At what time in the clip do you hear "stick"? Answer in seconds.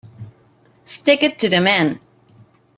0.83-1.21